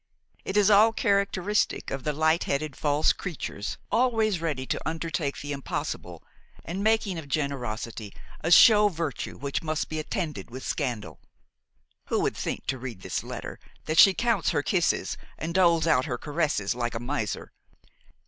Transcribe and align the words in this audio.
It 0.43 0.57
is 0.57 0.71
all 0.71 0.93
characteristic 0.93 1.91
of 1.91 2.03
the 2.03 2.11
light 2.11 2.45
headed, 2.45 2.75
false 2.75 3.13
creatures, 3.13 3.77
always 3.91 4.41
ready 4.41 4.65
to 4.65 4.81
undertake 4.83 5.39
the 5.39 5.51
impossible 5.51 6.23
and 6.65 6.83
making 6.83 7.19
of 7.19 7.27
generosity 7.27 8.11
a 8.39 8.49
show 8.49 8.87
virtue 8.87 9.37
which 9.37 9.61
must 9.61 9.89
be 9.89 9.99
attended 9.99 10.49
with 10.49 10.65
scandal! 10.65 11.19
Who 12.07 12.19
would 12.21 12.35
think, 12.35 12.65
to 12.65 12.79
read 12.79 13.01
this 13.01 13.23
letter, 13.23 13.59
that 13.85 13.99
she 13.99 14.15
counts 14.15 14.49
her 14.49 14.63
kisses 14.63 15.17
and 15.37 15.53
doles 15.53 15.85
out 15.85 16.05
her 16.05 16.17
caresses 16.17 16.73
like 16.73 16.95
a 16.95 16.99
miser!" 16.99 17.51